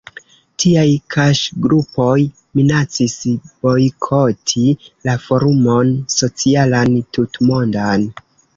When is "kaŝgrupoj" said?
1.15-2.15